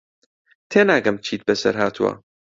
تێناگەم 0.69 1.17
چیت 1.25 1.41
بەسەر 1.47 1.75
هاتووە. 1.81 2.11